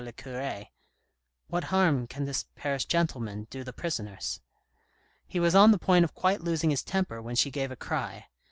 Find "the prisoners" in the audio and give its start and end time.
3.63-4.41